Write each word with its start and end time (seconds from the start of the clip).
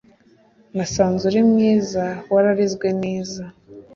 nasanze 0.75 1.23
uri 1.29 1.41
mwiza 1.49 2.05
wararezwe 2.33 2.87
neza 3.03 3.43